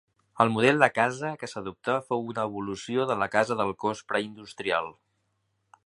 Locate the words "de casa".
0.83-1.29